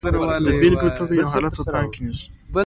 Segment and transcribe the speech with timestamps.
[0.45, 2.27] د بېلګې په توګه یو حالت په پام کې نیسو.